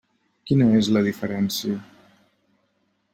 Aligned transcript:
Quina 0.51 0.69
és 0.77 0.89
la 0.95 1.03
diferència? 1.09 1.77